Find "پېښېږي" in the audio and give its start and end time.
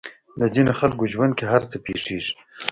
1.85-2.33